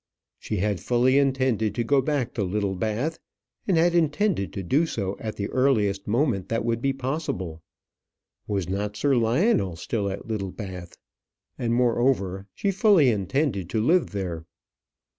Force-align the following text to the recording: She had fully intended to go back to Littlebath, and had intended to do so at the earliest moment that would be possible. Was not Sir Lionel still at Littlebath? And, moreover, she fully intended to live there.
She 0.39 0.57
had 0.57 0.79
fully 0.79 1.19
intended 1.19 1.75
to 1.75 1.83
go 1.83 2.01
back 2.01 2.33
to 2.33 2.43
Littlebath, 2.43 3.19
and 3.67 3.77
had 3.77 3.93
intended 3.93 4.51
to 4.53 4.63
do 4.63 4.87
so 4.87 5.15
at 5.19 5.35
the 5.35 5.47
earliest 5.49 6.07
moment 6.07 6.49
that 6.49 6.65
would 6.65 6.81
be 6.81 6.91
possible. 6.91 7.61
Was 8.47 8.67
not 8.67 8.97
Sir 8.97 9.15
Lionel 9.15 9.75
still 9.75 10.09
at 10.09 10.27
Littlebath? 10.27 10.97
And, 11.59 11.75
moreover, 11.75 12.47
she 12.55 12.71
fully 12.71 13.09
intended 13.09 13.69
to 13.69 13.79
live 13.79 14.07
there. 14.09 14.45